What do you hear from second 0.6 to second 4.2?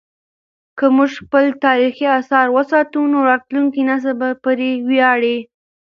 که موږ خپل تاریخي اثار وساتو نو راتلونکی نسل